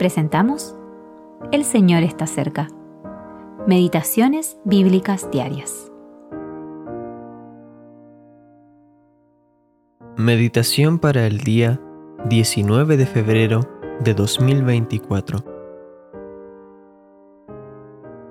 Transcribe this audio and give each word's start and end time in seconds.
presentamos 0.00 0.74
El 1.52 1.62
Señor 1.62 2.02
está 2.04 2.26
cerca. 2.26 2.68
Meditaciones 3.66 4.56
Bíblicas 4.64 5.30
Diarias. 5.30 5.92
Meditación 10.16 11.00
para 11.00 11.26
el 11.26 11.40
día 11.40 11.82
19 12.30 12.96
de 12.96 13.04
febrero 13.04 13.60
de 14.02 14.14
2024. 14.14 15.44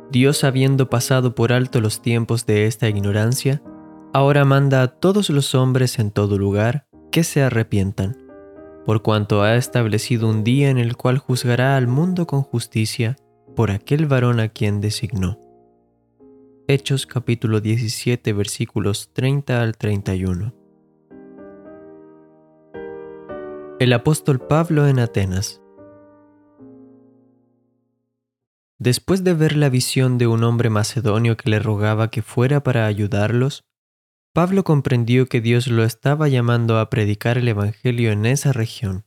Dios 0.09 0.43
habiendo 0.43 0.89
pasado 0.89 1.35
por 1.35 1.53
alto 1.53 1.81
los 1.81 2.01
tiempos 2.01 2.47
de 2.47 2.65
esta 2.65 2.89
ignorancia, 2.89 3.61
ahora 4.11 4.43
manda 4.43 4.81
a 4.81 4.87
todos 4.87 5.29
los 5.29 5.53
hombres 5.53 5.99
en 5.99 6.09
todo 6.09 6.39
lugar 6.39 6.87
que 7.11 7.23
se 7.23 7.43
arrepientan, 7.43 8.17
por 8.89 9.03
cuanto 9.03 9.43
ha 9.43 9.55
establecido 9.55 10.27
un 10.27 10.43
día 10.43 10.71
en 10.71 10.79
el 10.79 10.97
cual 10.97 11.19
juzgará 11.19 11.77
al 11.77 11.85
mundo 11.85 12.25
con 12.25 12.41
justicia 12.41 13.17
por 13.55 13.69
aquel 13.69 14.07
varón 14.07 14.39
a 14.39 14.49
quien 14.49 14.81
designó. 14.81 15.37
Hechos 16.67 17.05
capítulo 17.05 17.61
17 17.61 18.33
versículos 18.33 19.11
30 19.13 19.61
al 19.61 19.77
31. 19.77 20.55
El 23.79 23.93
apóstol 23.93 24.39
Pablo 24.39 24.87
en 24.87 24.97
Atenas. 24.97 25.61
Después 28.79 29.23
de 29.23 29.35
ver 29.35 29.55
la 29.55 29.69
visión 29.69 30.17
de 30.17 30.25
un 30.25 30.43
hombre 30.43 30.71
macedonio 30.71 31.37
que 31.37 31.51
le 31.51 31.59
rogaba 31.59 32.09
que 32.09 32.23
fuera 32.23 32.63
para 32.63 32.87
ayudarlos, 32.87 33.61
Pablo 34.33 34.63
comprendió 34.63 35.27
que 35.27 35.41
Dios 35.41 35.67
lo 35.67 35.83
estaba 35.83 36.27
llamando 36.27 36.77
a 36.77 36.89
predicar 36.89 37.37
el 37.37 37.47
Evangelio 37.47 38.11
en 38.11 38.25
esa 38.25 38.53
región. 38.53 39.05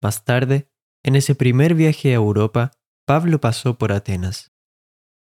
Más 0.00 0.24
tarde, 0.24 0.70
en 1.02 1.16
ese 1.16 1.34
primer 1.34 1.74
viaje 1.74 2.12
a 2.12 2.16
Europa, 2.16 2.72
Pablo 3.04 3.40
pasó 3.40 3.78
por 3.78 3.92
Atenas. 3.92 4.52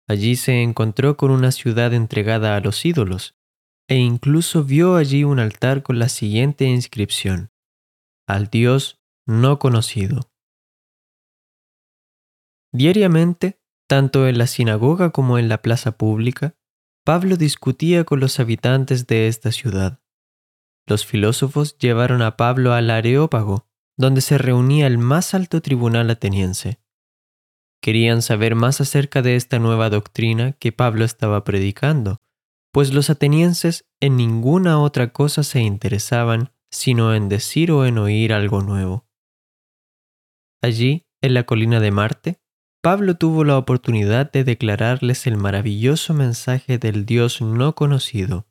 Allí 0.07 0.35
se 0.35 0.61
encontró 0.61 1.17
con 1.17 1.31
una 1.31 1.51
ciudad 1.51 1.93
entregada 1.93 2.55
a 2.55 2.59
los 2.61 2.85
ídolos, 2.85 3.35
e 3.87 3.95
incluso 3.95 4.63
vio 4.63 4.95
allí 4.95 5.23
un 5.23 5.39
altar 5.39 5.83
con 5.83 5.99
la 5.99 6.09
siguiente 6.09 6.65
inscripción, 6.65 7.51
al 8.27 8.47
Dios 8.47 9.01
no 9.25 9.59
conocido. 9.59 10.31
Diariamente, 12.73 13.61
tanto 13.87 14.27
en 14.27 14.37
la 14.37 14.47
sinagoga 14.47 15.11
como 15.11 15.37
en 15.39 15.47
la 15.49 15.61
plaza 15.61 15.97
pública, 15.97 16.56
Pablo 17.07 17.37
discutía 17.37 18.03
con 18.03 18.19
los 18.19 18.37
habitantes 18.37 19.07
de 19.07 19.29
esta 19.29 19.53
ciudad. 19.53 20.01
Los 20.85 21.05
filósofos 21.05 21.77
llevaron 21.77 22.21
a 22.21 22.35
Pablo 22.35 22.73
al 22.73 22.89
Areópago, 22.89 23.65
donde 23.95 24.19
se 24.19 24.37
reunía 24.37 24.87
el 24.87 24.97
más 24.97 25.33
alto 25.33 25.61
tribunal 25.61 26.09
ateniense. 26.09 26.81
Querían 27.81 28.21
saber 28.21 28.55
más 28.55 28.81
acerca 28.81 29.21
de 29.21 29.37
esta 29.37 29.57
nueva 29.57 29.89
doctrina 29.89 30.51
que 30.51 30.73
Pablo 30.73 31.05
estaba 31.05 31.45
predicando, 31.45 32.17
pues 32.73 32.93
los 32.93 33.09
atenienses 33.09 33.85
en 34.01 34.17
ninguna 34.17 34.81
otra 34.81 35.13
cosa 35.13 35.43
se 35.43 35.61
interesaban 35.61 36.51
sino 36.69 37.15
en 37.15 37.29
decir 37.29 37.71
o 37.71 37.85
en 37.85 37.99
oír 37.99 38.33
algo 38.33 38.61
nuevo. 38.61 39.07
Allí, 40.61 41.05
en 41.21 41.35
la 41.35 41.45
colina 41.45 41.79
de 41.79 41.91
Marte, 41.91 42.41
Pablo 42.81 43.15
tuvo 43.15 43.43
la 43.43 43.57
oportunidad 43.57 44.31
de 44.31 44.43
declararles 44.43 45.27
el 45.27 45.37
maravilloso 45.37 46.13
mensaje 46.13 46.77
del 46.77 47.05
Dios 47.05 47.41
no 47.41 47.75
conocido, 47.75 48.47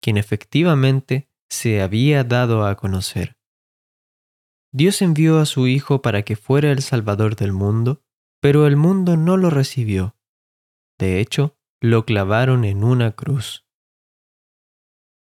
quien 0.00 0.16
efectivamente 0.16 1.28
se 1.48 1.80
había 1.80 2.24
dado 2.24 2.66
a 2.66 2.76
conocer. 2.76 3.36
Dios 4.72 5.00
envió 5.00 5.38
a 5.38 5.46
su 5.46 5.66
Hijo 5.66 6.02
para 6.02 6.22
que 6.22 6.36
fuera 6.36 6.70
el 6.70 6.82
Salvador 6.82 7.36
del 7.36 7.52
mundo, 7.52 8.02
pero 8.40 8.66
el 8.66 8.76
mundo 8.76 9.16
no 9.16 9.36
lo 9.36 9.48
recibió. 9.48 10.16
De 10.98 11.20
hecho, 11.20 11.56
lo 11.80 12.04
clavaron 12.04 12.64
en 12.64 12.84
una 12.84 13.12
cruz. 13.12 13.64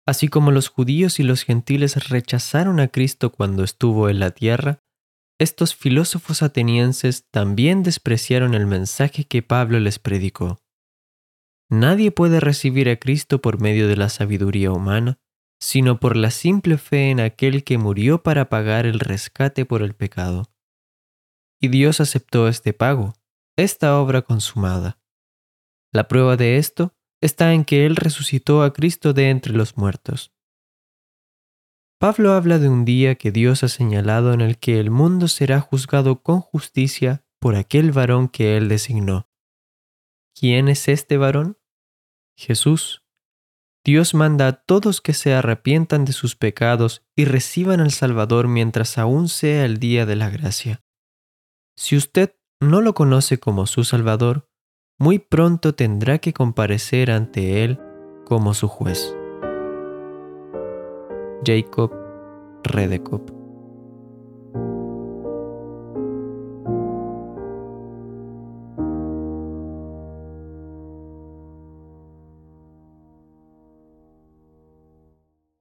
Así 0.06 0.28
como 0.28 0.50
los 0.50 0.68
judíos 0.68 1.18
y 1.18 1.22
los 1.22 1.42
gentiles 1.42 2.08
rechazaron 2.08 2.78
a 2.78 2.88
Cristo 2.88 3.32
cuando 3.32 3.64
estuvo 3.64 4.08
en 4.10 4.20
la 4.20 4.30
tierra, 4.30 4.83
estos 5.38 5.74
filósofos 5.74 6.42
atenienses 6.42 7.26
también 7.30 7.82
despreciaron 7.82 8.54
el 8.54 8.66
mensaje 8.66 9.24
que 9.24 9.42
Pablo 9.42 9.80
les 9.80 9.98
predicó. 9.98 10.60
Nadie 11.68 12.10
puede 12.10 12.40
recibir 12.40 12.88
a 12.88 12.96
Cristo 12.96 13.40
por 13.40 13.60
medio 13.60 13.88
de 13.88 13.96
la 13.96 14.08
sabiduría 14.08 14.70
humana, 14.70 15.18
sino 15.60 15.98
por 15.98 16.16
la 16.16 16.30
simple 16.30 16.78
fe 16.78 17.10
en 17.10 17.20
aquel 17.20 17.64
que 17.64 17.78
murió 17.78 18.22
para 18.22 18.48
pagar 18.48 18.86
el 18.86 19.00
rescate 19.00 19.64
por 19.64 19.82
el 19.82 19.94
pecado. 19.94 20.50
Y 21.60 21.68
Dios 21.68 22.00
aceptó 22.00 22.48
este 22.48 22.72
pago, 22.72 23.14
esta 23.56 23.98
obra 23.98 24.22
consumada. 24.22 24.98
La 25.92 26.06
prueba 26.06 26.36
de 26.36 26.58
esto 26.58 26.94
está 27.20 27.54
en 27.54 27.64
que 27.64 27.86
Él 27.86 27.96
resucitó 27.96 28.62
a 28.62 28.72
Cristo 28.72 29.12
de 29.14 29.30
entre 29.30 29.54
los 29.54 29.76
muertos. 29.76 30.32
Pablo 32.04 32.34
habla 32.34 32.58
de 32.58 32.68
un 32.68 32.84
día 32.84 33.14
que 33.14 33.32
Dios 33.32 33.64
ha 33.64 33.68
señalado 33.68 34.34
en 34.34 34.42
el 34.42 34.58
que 34.58 34.78
el 34.78 34.90
mundo 34.90 35.26
será 35.26 35.62
juzgado 35.62 36.20
con 36.22 36.42
justicia 36.42 37.24
por 37.40 37.56
aquel 37.56 37.92
varón 37.92 38.28
que 38.28 38.58
Él 38.58 38.68
designó. 38.68 39.30
¿Quién 40.38 40.68
es 40.68 40.86
este 40.88 41.16
varón? 41.16 41.56
Jesús. 42.36 43.06
Dios 43.86 44.12
manda 44.12 44.48
a 44.48 44.52
todos 44.52 45.00
que 45.00 45.14
se 45.14 45.32
arrepientan 45.32 46.04
de 46.04 46.12
sus 46.12 46.36
pecados 46.36 47.06
y 47.16 47.24
reciban 47.24 47.80
al 47.80 47.90
Salvador 47.90 48.48
mientras 48.48 48.98
aún 48.98 49.30
sea 49.30 49.64
el 49.64 49.78
día 49.78 50.04
de 50.04 50.16
la 50.16 50.28
gracia. 50.28 50.84
Si 51.74 51.96
usted 51.96 52.36
no 52.60 52.82
lo 52.82 52.92
conoce 52.92 53.38
como 53.38 53.66
su 53.66 53.82
Salvador, 53.82 54.50
muy 54.98 55.20
pronto 55.20 55.74
tendrá 55.74 56.18
que 56.18 56.34
comparecer 56.34 57.10
ante 57.10 57.64
Él 57.64 57.80
como 58.26 58.52
su 58.52 58.68
juez. 58.68 59.16
Jacob 61.44 61.92
Redekop 62.72 63.33